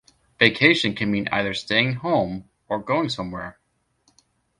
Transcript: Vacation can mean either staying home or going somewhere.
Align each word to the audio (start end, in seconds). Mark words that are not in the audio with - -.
Vacation 0.39 0.95
can 0.95 1.11
mean 1.11 1.27
either 1.31 1.53
staying 1.53 1.93
home 1.97 2.49
or 2.67 2.79
going 2.79 3.07
somewhere. 3.07 3.59